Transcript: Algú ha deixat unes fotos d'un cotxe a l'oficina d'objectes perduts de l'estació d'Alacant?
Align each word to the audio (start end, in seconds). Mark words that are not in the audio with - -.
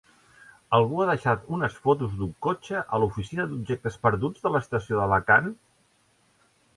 Algú 0.75 1.01
ha 1.01 1.05
deixat 1.09 1.43
unes 1.57 1.75
fotos 1.83 2.15
d'un 2.21 2.31
cotxe 2.45 2.81
a 2.97 3.01
l'oficina 3.03 3.45
d'objectes 3.51 3.99
perduts 4.07 4.47
de 4.47 4.53
l'estació 4.57 4.99
d'Alacant? 5.03 5.51